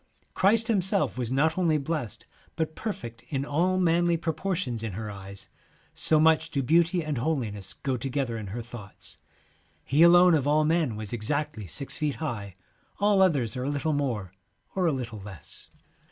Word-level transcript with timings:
'Christ 0.33 0.65
H 0.65 0.71
imself 0.71 1.15
was 1.15 1.31
not 1.31 1.59
only 1.59 1.77
blessed, 1.77 2.25
but 2.55 2.73
perfect 2.75 3.21
in 3.29 3.45
all 3.45 3.77
manly 3.77 4.17
pro 4.17 4.33
portions 4.33 4.81
in 4.81 4.93
her 4.93 5.11
eyes, 5.11 5.47
so 5.93 6.19
much 6.19 6.49
do 6.49 6.63
beauty 6.63 7.03
and 7.03 7.19
holiness 7.19 7.73
go 7.73 7.97
together 7.97 8.35
in 8.35 8.47
her 8.47 8.63
thoughts. 8.63 9.17
He 9.85 10.01
alone 10.01 10.33
of 10.33 10.47
all 10.47 10.65
men 10.65 10.95
was 10.95 11.13
exactly 11.13 11.67
six 11.67 11.99
feet 11.99 12.15
high, 12.15 12.55
all 12.99 13.21
others 13.21 13.55
are 13.55 13.63
a 13.65 13.69
little 13.69 13.93
more 13.93 14.33
or 14.73 14.87
a 14.87 14.91
little 14.91 15.19
less. 15.19 15.69